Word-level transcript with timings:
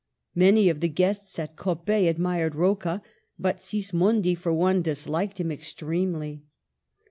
Many 0.33 0.67
of 0.67 0.79
the 0.79 0.89
guests 0.89 1.37
at 1.37 1.55
Coppet 1.55 2.07
admired 2.09 2.55
Rocca, 2.55 3.03
but 3.37 3.61
Sis 3.61 3.91
mondi, 3.91 4.33
for 4.35 4.51
one, 4.51 4.81
disliked 4.81 5.39
him 5.39 5.51
extremely. 5.51 6.41